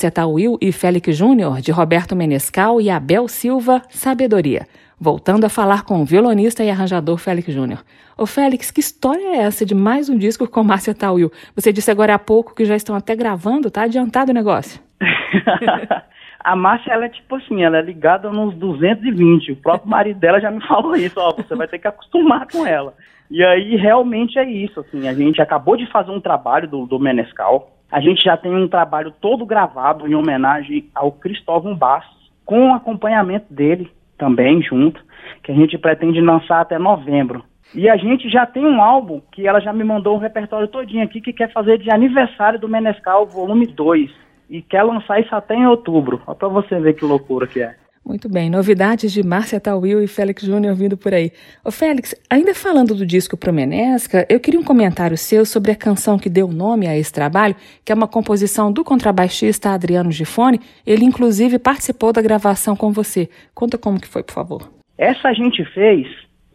[0.03, 4.67] Márcia Tauil e Félix Júnior, de Roberto Menescal e Abel Silva, Sabedoria.
[4.99, 7.81] Voltando a falar com o violonista e arranjador Félix Júnior.
[8.17, 11.31] Ô Félix, que história é essa de mais um disco com Márcia Tauil?
[11.55, 14.81] Você disse agora há pouco que já estão até gravando, tá adiantado o negócio.
[16.43, 19.53] a Márcia, ela é tipo assim, ela é ligada nos 220.
[19.53, 22.67] O próprio marido dela já me falou isso, ó, você vai ter que acostumar com
[22.67, 22.93] ela.
[23.31, 26.99] E aí, realmente é isso, assim, a gente acabou de fazer um trabalho do, do
[26.99, 32.73] Menescal, a gente já tem um trabalho todo gravado em homenagem ao Cristóvão Bastos, com
[32.73, 33.87] acompanhamento dele
[34.17, 34.99] também junto,
[35.43, 37.45] que a gente pretende lançar até novembro.
[37.75, 41.03] E a gente já tem um álbum que ela já me mandou um repertório todinho
[41.03, 44.09] aqui que quer fazer de aniversário do Menescal, volume 2.
[44.49, 46.19] E quer lançar isso até em outubro.
[46.25, 47.75] Só pra você ver que loucura que é.
[48.05, 51.31] Muito bem, novidades de Márcia Tawil e Félix Júnior vindo por aí.
[51.63, 56.19] Ô Félix, ainda falando do disco Promenesca, eu queria um comentário seu sobre a canção
[56.19, 60.59] que deu nome a esse trabalho, que é uma composição do contrabaixista Adriano Gifone.
[60.85, 63.29] Ele, inclusive, participou da gravação com você.
[63.55, 64.69] Conta como que foi, por favor.
[64.97, 66.05] Essa a gente fez,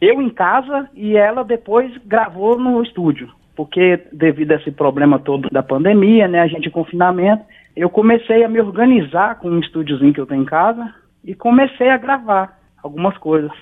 [0.03, 3.31] eu em casa e ela depois gravou no estúdio.
[3.57, 7.43] Porque devido a esse problema todo da pandemia, né, a gente em confinamento,
[7.75, 10.93] eu comecei a me organizar com um estúdiozinho que eu tenho em casa,
[11.25, 13.53] e comecei a gravar algumas coisas.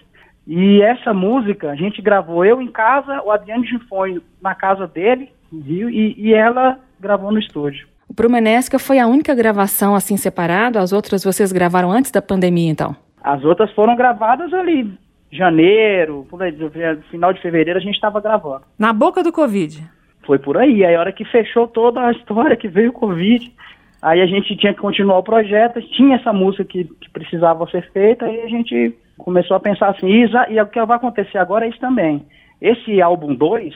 [0.47, 5.31] E essa música a gente gravou eu em casa, o Adriano Gifone na casa dele,
[5.53, 5.91] viu?
[5.91, 7.87] E, e ela gravou no estúdio.
[8.09, 10.81] O Prumenesca foi a única gravação assim separada?
[10.81, 12.95] As outras vocês gravaram antes da pandemia, então?
[13.21, 14.97] As outras foram gravadas ali,
[15.33, 16.25] janeiro,
[17.11, 18.63] final de fevereiro a gente estava gravando.
[18.79, 19.83] Na boca do Covid?
[20.25, 20.85] Foi por aí.
[20.85, 23.53] Aí a hora que fechou toda a história, que veio o Covid,
[24.03, 27.91] Aí a gente tinha que continuar o projeto, tinha essa música que, que precisava ser
[27.93, 31.67] feita, e a gente começou a pensar assim, e, e o que vai acontecer agora
[31.67, 32.25] é isso também.
[32.61, 33.75] Esse álbum 2,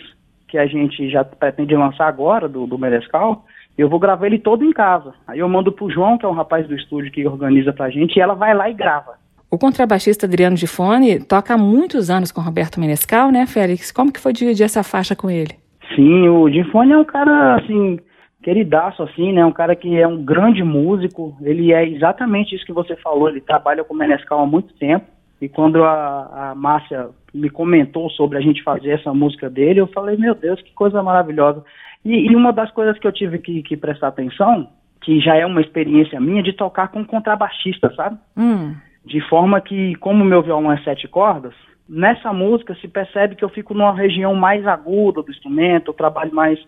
[0.48, 3.44] que a gente já pretende lançar agora, do, do Merescal,
[3.78, 5.14] eu vou gravar ele todo em casa.
[5.26, 8.16] Aí eu mando pro João, que é um rapaz do estúdio que organiza pra gente,
[8.16, 9.14] e ela vai lá e grava.
[9.50, 13.90] O contrabaixista Adriano Gifone toca há muitos anos com Roberto Menescal, né, Félix?
[13.90, 15.54] Como que foi dividir essa faixa com ele?
[15.94, 17.98] Sim, o Gifone é um cara, assim,
[18.42, 19.44] queridaço, assim, né?
[19.44, 21.36] Um cara que é um grande músico.
[21.40, 23.28] Ele é exatamente isso que você falou.
[23.28, 25.06] Ele trabalha com o Menescal há muito tempo.
[25.40, 29.86] E quando a, a Márcia me comentou sobre a gente fazer essa música dele, eu
[29.86, 31.64] falei, meu Deus, que coisa maravilhosa.
[32.04, 34.68] E, e uma das coisas que eu tive que, que, prestar atenção,
[35.00, 38.18] que já é uma experiência minha, de tocar com contrabaixista, sabe?
[38.36, 38.74] Hum.
[39.04, 41.54] De forma que, como o meu violão é sete cordas,
[41.88, 46.34] nessa música se percebe que eu fico numa região mais aguda do instrumento, eu trabalho
[46.34, 46.58] mais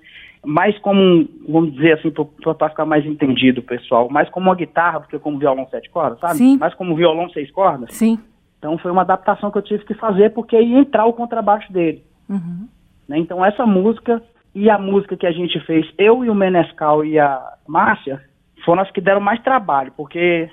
[0.44, 5.08] mais como, vamos dizer assim, para ficar mais entendido, pessoal, mais como uma guitarra do
[5.08, 6.34] que como violão sete cordas, sabe?
[6.34, 6.58] Sim.
[6.58, 7.94] Mais como violão seis cordas.
[7.94, 8.18] Sim.
[8.58, 12.02] Então foi uma adaptação que eu tive que fazer porque ia entrar o contrabaixo dele.
[12.28, 12.68] Uhum.
[13.08, 13.18] Né?
[13.18, 14.22] Então essa música
[14.54, 18.20] e a música que a gente fez, eu e o Menescal e a Márcia,
[18.64, 20.48] foram as que deram mais trabalho, porque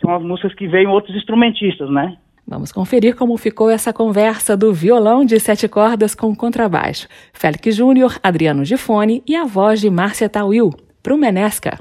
[0.00, 2.16] são as músicas que veio outros instrumentistas, né?
[2.46, 7.08] Vamos conferir como ficou essa conversa do violão de sete cordas com contrabaixo.
[7.32, 10.72] Félix Júnior, Adriano Gifone e a voz de Márcia Tawil,
[11.02, 11.78] pro Menesca.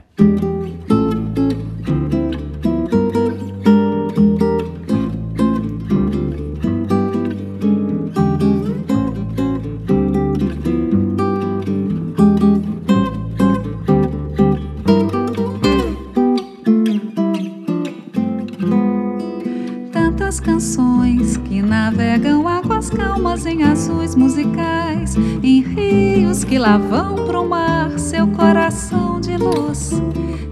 [22.95, 29.91] Calmas em azuis musicais, em rios que lavam pro mar seu coração de luz,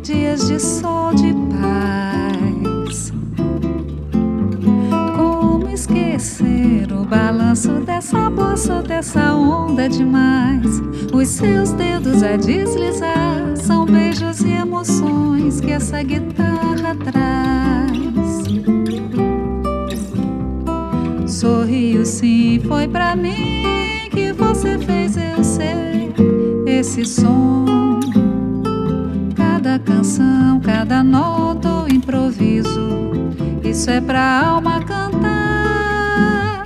[0.02, 3.14] dias de sol de paz.
[5.16, 10.82] Como esquecer o balanço dessa bossa, dessa onda demais.
[11.14, 18.29] Os seus dedos a deslizar são beijos e emoções que essa guitarra traz.
[21.40, 26.12] Sorriu sim, foi pra mim que você fez eu ser
[26.68, 28.02] esse som.
[29.38, 32.92] Cada canção, cada nota ou improviso,
[33.64, 36.66] isso é pra alma cantar.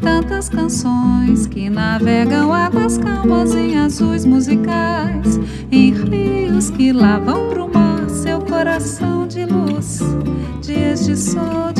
[0.00, 5.38] Tantas canções que navegam águas calmas em azuis musicais,
[5.70, 10.00] em rios que lavam pro mar seu coração de luz,
[10.62, 11.70] dias de sol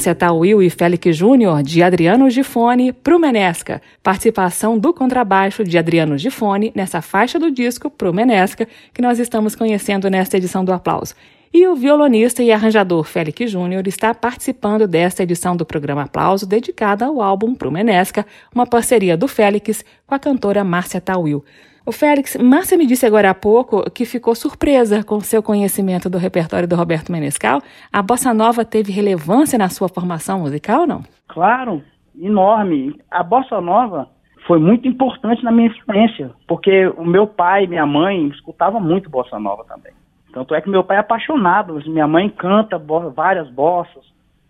[0.00, 3.82] Márcia Tauil e Félix Júnior, de Adriano Gifone, Pro Menesca.
[4.02, 9.54] Participação do contrabaixo de Adriano Gifone nessa faixa do disco Pro Menesca, que nós estamos
[9.54, 11.14] conhecendo nesta edição do Aplauso.
[11.52, 17.04] E o violonista e arranjador Félix Júnior está participando desta edição do programa Aplauso, dedicada
[17.04, 18.24] ao álbum Pro Menesca,
[18.54, 21.44] uma parceria do Félix com a cantora Márcia Tauil.
[21.90, 26.18] O Félix, Márcia me disse agora há pouco que ficou surpresa com seu conhecimento do
[26.18, 27.60] repertório do Roberto Menescal.
[27.92, 31.02] A bossa nova teve relevância na sua formação musical, não?
[31.26, 31.82] Claro,
[32.16, 32.94] enorme.
[33.10, 34.08] A bossa nova
[34.46, 39.10] foi muito importante na minha influência, porque o meu pai e minha mãe escutavam muito
[39.10, 39.92] bossa nova também.
[40.32, 44.04] Tanto é que meu pai é apaixonado, minha mãe canta bo várias bossas,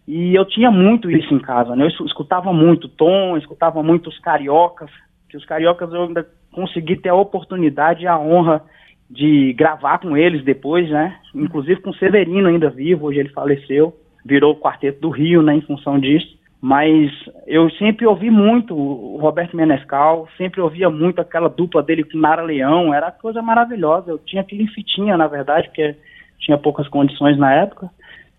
[0.07, 1.86] e eu tinha muito isso em casa, né?
[1.86, 4.91] Eu escutava muito Tom, escutava muito os cariocas,
[5.30, 8.62] que os cariocas eu ainda consegui ter a oportunidade e a honra
[9.11, 11.16] de gravar com eles depois, né?
[11.34, 13.92] Inclusive com Severino ainda vivo, hoje ele faleceu,
[14.24, 16.38] virou o Quarteto do Rio, né, em função disso.
[16.62, 17.11] Mas
[17.46, 22.42] eu sempre ouvi muito o Roberto Menescal, sempre ouvia muito aquela dupla dele com Nara
[22.42, 24.11] Leão, era coisa maravilhosa.
[24.11, 25.96] Eu tinha aquilo em fitinha, na verdade, porque
[26.38, 27.88] tinha poucas condições na época.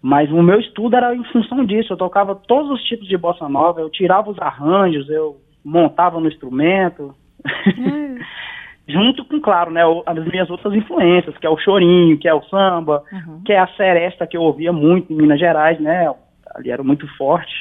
[0.02, 1.94] Mas o meu estudo era em função disso.
[1.94, 6.28] Eu tocava todos os tipos de bossa nova, eu tirava os arranjos, eu montava no
[6.28, 7.16] instrumento,
[7.78, 8.18] Hum.
[8.88, 12.44] Junto com, claro, né, as minhas outras influências, que é o chorinho, que é o
[12.44, 13.42] samba, uhum.
[13.46, 16.14] que é a seresta que eu ouvia muito em Minas Gerais, né?
[16.56, 17.54] Ali era muito forte.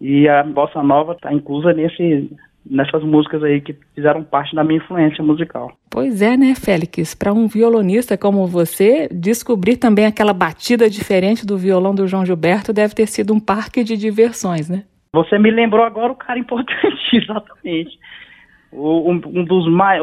[0.00, 2.30] e a bossa nova está inclusa nesse,
[2.64, 5.72] nessas músicas aí que fizeram parte da minha influência musical.
[5.90, 7.14] Pois é, né, Félix?
[7.14, 12.72] Para um violonista como você, descobrir também aquela batida diferente do violão do João Gilberto
[12.72, 14.84] deve ter sido um parque de diversões, né?
[15.12, 17.98] Você me lembrou agora o cara importante, exatamente
[18.76, 20.00] um, um dos mais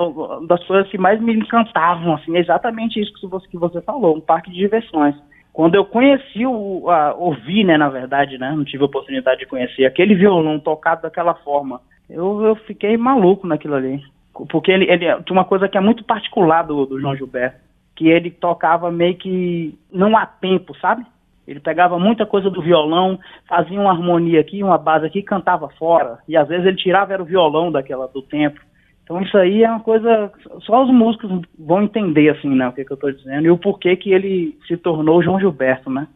[0.48, 4.18] das coisas que mais me encantavam assim é exatamente isso que você, que você falou
[4.18, 5.16] um parque de diversões.
[5.52, 9.46] Quando eu conheci o a, ouvi né na verdade né não tive a oportunidade de
[9.46, 14.02] conhecer aquele violão tocado daquela forma eu, eu fiquei maluco naquilo ali.
[14.50, 17.62] Porque ele, ele tinha uma coisa que é muito particular do, do João Gilberto
[17.96, 21.06] que ele tocava meio que não há tempo sabe
[21.48, 26.20] ele pegava muita coisa do violão, fazia uma harmonia aqui, uma base aqui, cantava fora.
[26.28, 28.60] E às vezes ele tirava era o violão daquela do tempo.
[29.04, 30.32] Então isso aí é uma coisa
[30.62, 33.58] só os músicos vão entender assim, né, o que, que eu estou dizendo e o
[33.58, 36.08] porquê que ele se tornou João Gilberto, né?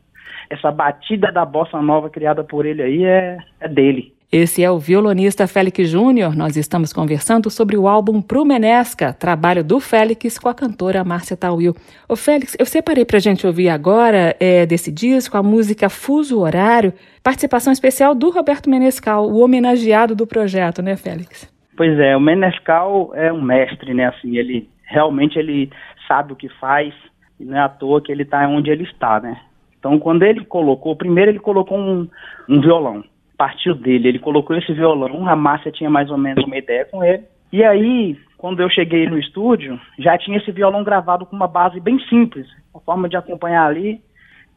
[0.50, 4.14] Essa batida da bossa nova criada por ele aí é, é dele.
[4.30, 6.36] Esse é o violonista Félix Júnior.
[6.36, 11.74] Nós estamos conversando sobre o álbum Prumenesca, trabalho do Félix com a cantora Márcia Tawil.
[12.10, 16.42] Ô Félix, eu separei para a gente ouvir agora é, desse disco a música Fuso
[16.42, 21.50] Horário, participação especial do Roberto Menescal, o homenageado do projeto, né, Félix?
[21.78, 24.08] Pois é, o Menescal é um mestre, né?
[24.08, 25.70] Assim, ele realmente ele
[26.06, 26.94] sabe o que faz
[27.40, 29.40] e não é à toa que ele está onde ele está, né?
[29.80, 32.10] Então, quando ele colocou, primeiro ele colocou um,
[32.50, 33.06] um violão,
[33.38, 37.04] partiu dele, ele colocou esse violão, a Márcia tinha mais ou menos uma ideia com
[37.04, 41.48] ele, e aí, quando eu cheguei no estúdio, já tinha esse violão gravado com uma
[41.48, 44.02] base bem simples, uma forma de acompanhar ali,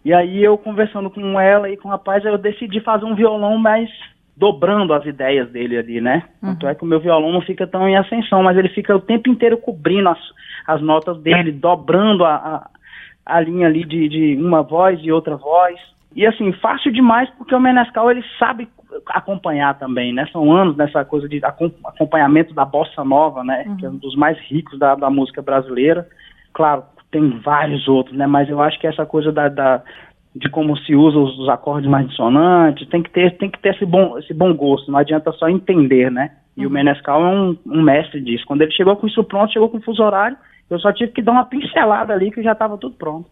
[0.05, 3.59] e aí eu conversando com ela e com o rapaz, eu decidi fazer um violão
[3.59, 3.91] mais
[4.41, 6.25] dobrando as ideias dele ali, né?
[6.43, 6.53] Uhum.
[6.55, 9.01] Tanto é que o meu violão não fica tão em ascensão, mas ele fica o
[9.01, 10.19] tempo inteiro cobrindo as,
[10.67, 12.71] as notas dele, dobrando a, a,
[13.27, 15.79] a linha ali de, de uma voz e outra voz.
[16.15, 18.69] E assim, fácil demais porque o Menescal ele sabe
[19.07, 20.27] acompanhar também, né?
[20.33, 23.65] São anos nessa coisa de acompanhamento da bossa nova, né?
[23.67, 23.77] Uhum.
[23.77, 26.09] Que é um dos mais ricos da, da música brasileira.
[26.53, 28.27] Claro, tem vários outros, né?
[28.27, 29.83] Mas eu acho que essa coisa da, da
[30.35, 33.75] de como se usa os, os, acordes mais dissonantes, tem que ter, tem que ter
[33.75, 36.31] esse bom, esse bom gosto, não adianta só entender, né?
[36.57, 36.71] E uhum.
[36.71, 38.45] o Menescal é um, um, mestre disso.
[38.47, 40.37] Quando ele chegou com isso pronto, chegou com o fuso horário,
[40.69, 43.29] eu só tive que dar uma pincelada ali que já estava tudo pronto.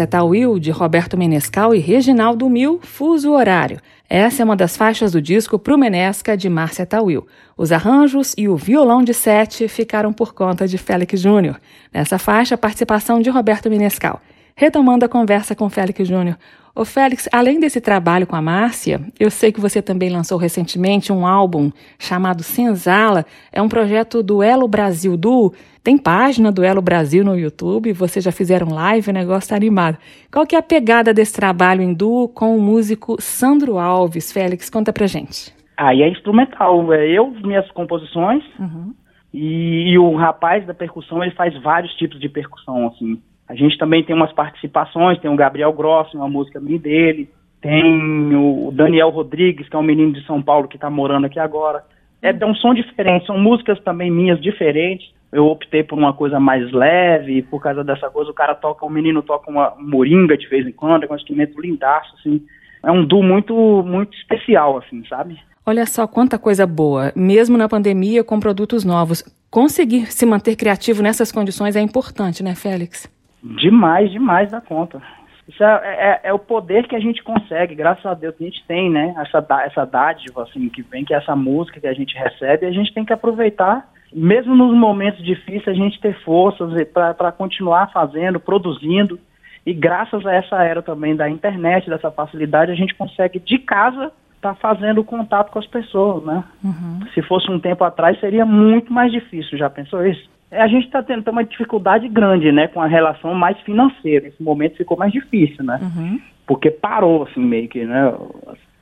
[0.00, 3.78] Márcia Tawil, de Roberto Menescal e Reginaldo Mil, Fuso Horário.
[4.08, 7.26] Essa é uma das faixas do disco Pro Menesca, de Márcia Tawil.
[7.54, 11.60] Os arranjos e o violão de sete ficaram por conta de Félix Júnior.
[11.92, 14.22] Nessa faixa, participação de Roberto Menescal.
[14.54, 16.36] Retomando a conversa com Félix Júnior.
[16.74, 21.12] Ô Félix, além desse trabalho com a Márcia, eu sei que você também lançou recentemente
[21.12, 23.26] um álbum chamado Senzala.
[23.52, 25.52] É um projeto do Elo Brasil Duo.
[25.82, 29.98] Tem página do Elo Brasil no YouTube, vocês já fizeram live, o negócio tá animado.
[30.30, 34.30] Qual que é a pegada desse trabalho em duo com o músico Sandro Alves?
[34.30, 35.52] Félix, conta pra gente.
[35.76, 38.92] Aí é instrumental, é eu, minhas composições, uhum.
[39.32, 43.18] e, e o rapaz da percussão, ele faz vários tipos de percussão, assim.
[43.50, 47.28] A gente também tem umas participações, tem o Gabriel Grossi, uma música minha dele,
[47.60, 51.40] tem o Daniel Rodrigues, que é um menino de São Paulo que está morando aqui
[51.40, 51.82] agora.
[52.22, 55.10] É, é um som diferente, são músicas também minhas diferentes.
[55.32, 58.90] Eu optei por uma coisa mais leve, por causa dessa coisa, o cara toca, o
[58.90, 62.40] menino toca uma moringa de vez em quando, é um instrumento lindaço, assim.
[62.84, 63.52] É um duo muito,
[63.84, 65.36] muito especial, assim, sabe?
[65.66, 69.24] Olha só quanta coisa boa, mesmo na pandemia, com produtos novos.
[69.50, 73.10] Conseguir se manter criativo nessas condições é importante, né, Félix?
[73.42, 75.00] Demais, demais da conta.
[75.48, 78.64] Isso é, é, é, o poder que a gente consegue, graças a Deus a gente
[78.68, 79.14] tem, né?
[79.18, 82.70] Essa, essa dádiva, assim, que vem, que é essa música que a gente recebe, a
[82.70, 88.38] gente tem que aproveitar, mesmo nos momentos difíceis, a gente ter forças para continuar fazendo,
[88.38, 89.18] produzindo.
[89.66, 94.12] E graças a essa era também da internet, dessa facilidade, a gente consegue de casa
[94.36, 96.44] estar tá fazendo contato com as pessoas, né?
[96.64, 97.00] Uhum.
[97.12, 99.58] Se fosse um tempo atrás, seria muito mais difícil.
[99.58, 100.30] Já pensou isso?
[100.50, 104.28] A gente está tendo uma dificuldade grande, né, com a relação mais financeira.
[104.28, 105.78] Esse momento ficou mais difícil, né?
[105.80, 106.20] Uhum.
[106.46, 108.12] Porque parou, assim, meio que, né?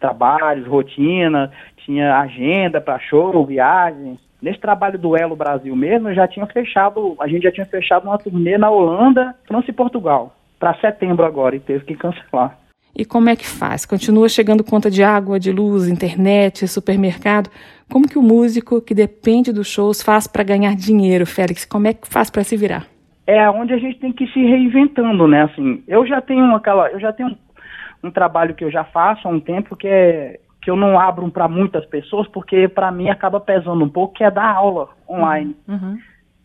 [0.01, 1.51] Trabalhos, rotina,
[1.85, 4.19] tinha agenda para show, viagens.
[4.41, 8.05] Nesse trabalho do Elo Brasil mesmo, eu já tinha fechado, a gente já tinha fechado
[8.05, 12.57] uma turnê na Holanda, França e Portugal, para setembro agora, e teve que cancelar.
[12.97, 13.85] E como é que faz?
[13.85, 17.51] Continua chegando conta de água, de luz, internet, supermercado?
[17.91, 21.65] Como que o músico que depende dos shows faz para ganhar dinheiro, Félix?
[21.65, 22.87] Como é que faz para se virar?
[23.27, 25.43] É onde a gente tem que ir se reinventando, né?
[25.43, 29.27] Assim, eu já tenho aquela, eu já tenho um, um trabalho que eu já faço
[29.27, 33.09] há um tempo que é que eu não abro para muitas pessoas porque para mim
[33.09, 35.57] acaba pesando um pouco que é dar aula online.
[35.67, 35.99] Uhum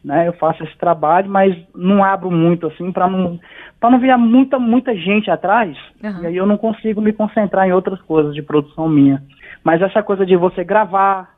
[0.04, 0.28] né?
[0.28, 3.40] Eu faço esse trabalho, mas não abro muito assim para não
[3.80, 5.78] para não vir muita muita gente atrás.
[6.04, 6.24] Uhum.
[6.24, 9.24] E aí eu não consigo me concentrar em outras coisas de produção minha.
[9.64, 11.33] Mas essa coisa de você gravar,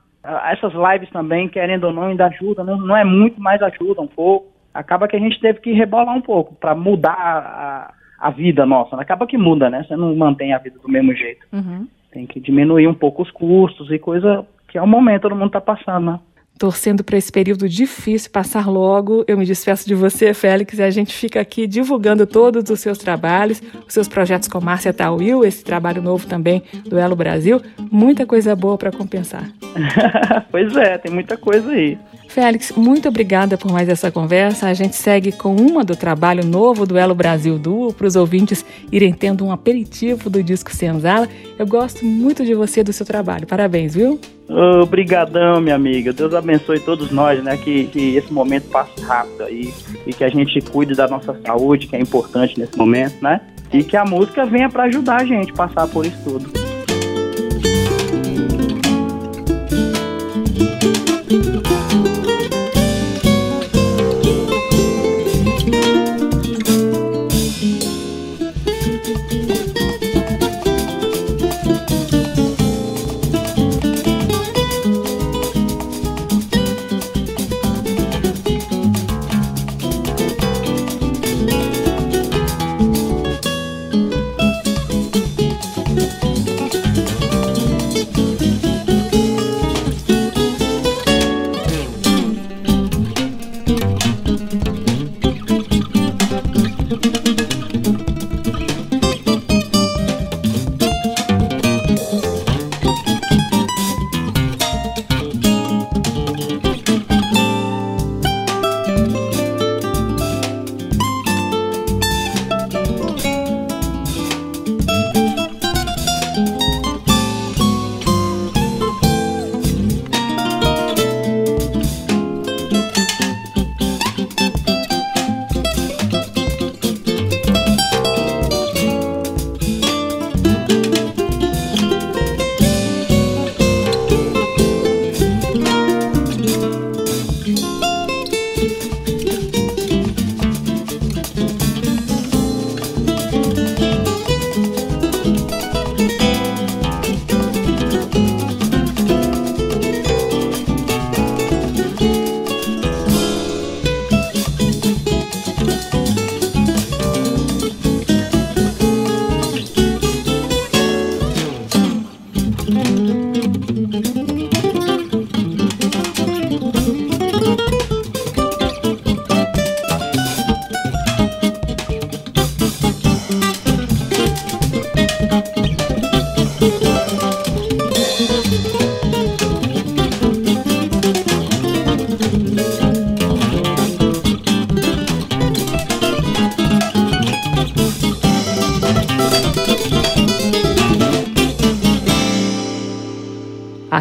[0.51, 4.07] essas lives também, querendo ou não, ainda ajuda, não, não é muito, mas ajuda um
[4.07, 4.47] pouco.
[4.73, 8.99] Acaba que a gente teve que rebolar um pouco para mudar a, a vida nossa.
[8.99, 9.83] Acaba que muda, né?
[9.83, 11.45] Você não mantém a vida do mesmo jeito.
[11.53, 11.87] Uhum.
[12.11, 15.47] Tem que diminuir um pouco os custos e coisa que é o momento todo mundo
[15.47, 16.19] está passando, né?
[16.57, 19.23] Torcendo para esse período difícil passar logo.
[19.27, 22.97] Eu me despeço de você, Félix, e a gente fica aqui divulgando todos os seus
[22.97, 27.61] trabalhos, os seus projetos com Márcia Tawil, esse trabalho novo também do Elo Brasil.
[27.91, 29.51] Muita coisa boa para compensar.
[30.51, 31.97] pois é, tem muita coisa aí.
[32.35, 34.67] Félix, muito obrigada por mais essa conversa.
[34.67, 38.65] A gente segue com uma do trabalho novo do Elo Brasil Duo, para os ouvintes
[38.91, 41.29] irem tendo um aperitivo do disco Senzala.
[41.57, 43.47] Eu gosto muito de você e do seu trabalho.
[43.47, 44.19] Parabéns, viu?
[44.49, 46.11] Obrigadão, minha amiga.
[46.11, 47.55] Deus abençoe todos nós, né?
[47.55, 49.73] Que, que esse momento passe rápido aí
[50.05, 53.39] e que a gente cuide da nossa saúde, que é importante nesse momento, né?
[53.71, 56.64] E que a música venha para ajudar a gente a passar por isso tudo.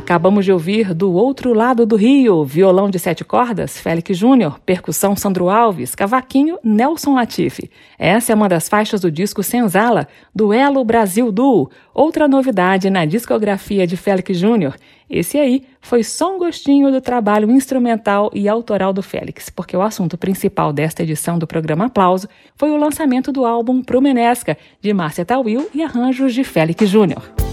[0.04, 5.16] Acabamos de ouvir Do Outro Lado do Rio, violão de sete cordas, Félix Júnior, percussão
[5.16, 7.70] Sandro Alves, cavaquinho Nelson Latifi.
[7.98, 13.86] Essa é uma das faixas do disco Senzala, Duelo Brasil Duo, outra novidade na discografia
[13.86, 14.76] de Félix Júnior.
[15.08, 19.80] Esse aí foi só um gostinho do trabalho instrumental e autoral do Félix, porque o
[19.80, 25.24] assunto principal desta edição do programa Aplauso foi o lançamento do álbum Promenesca, de Márcia
[25.24, 27.43] Tawil e arranjos de Félix Júnior.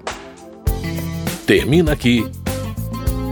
[1.47, 2.29] Termina aqui